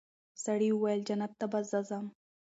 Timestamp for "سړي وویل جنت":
0.43-1.31